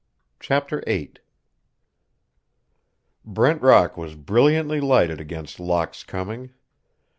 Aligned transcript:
CHAPTER 0.39 0.81
VIII 0.87 1.13
Brent 3.23 3.61
Rock 3.61 3.97
was 3.97 4.15
brilliantly 4.15 4.79
lighted 4.81 5.21
against 5.21 5.59
Locke's 5.59 6.03
coming. 6.03 6.49